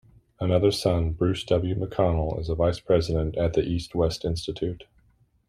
Another 0.39 0.71
son, 0.71 1.11
Bruce 1.11 1.43
W. 1.43 1.75
McConnell, 1.75 2.39
is 2.39 2.49
a 2.49 2.55
vice 2.55 2.79
president 2.79 3.37
at 3.37 3.53
the 3.53 3.61
EastWest 3.61 4.25
Institute. 4.25 4.85